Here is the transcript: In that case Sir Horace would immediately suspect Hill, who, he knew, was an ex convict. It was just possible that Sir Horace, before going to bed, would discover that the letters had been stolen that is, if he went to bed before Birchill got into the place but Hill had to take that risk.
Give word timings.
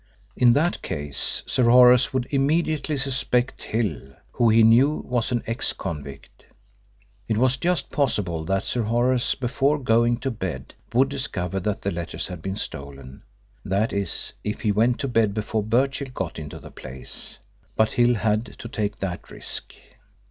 In 0.35 0.53
that 0.53 0.81
case 0.81 1.43
Sir 1.45 1.65
Horace 1.65 2.11
would 2.11 2.25
immediately 2.31 2.97
suspect 2.97 3.61
Hill, 3.61 4.15
who, 4.31 4.49
he 4.49 4.63
knew, 4.63 5.03
was 5.05 5.31
an 5.31 5.43
ex 5.45 5.73
convict. 5.73 6.47
It 7.27 7.37
was 7.37 7.55
just 7.55 7.91
possible 7.91 8.43
that 8.45 8.63
Sir 8.63 8.81
Horace, 8.81 9.35
before 9.35 9.77
going 9.77 10.17
to 10.21 10.31
bed, 10.31 10.73
would 10.91 11.09
discover 11.09 11.59
that 11.59 11.83
the 11.83 11.91
letters 11.91 12.25
had 12.25 12.41
been 12.41 12.55
stolen 12.57 13.21
that 13.63 13.93
is, 13.93 14.33
if 14.43 14.61
he 14.61 14.71
went 14.71 14.99
to 15.01 15.07
bed 15.07 15.35
before 15.35 15.61
Birchill 15.61 16.09
got 16.11 16.39
into 16.39 16.57
the 16.57 16.71
place 16.71 17.37
but 17.75 17.91
Hill 17.91 18.15
had 18.15 18.57
to 18.57 18.67
take 18.67 18.97
that 19.01 19.29
risk. 19.29 19.71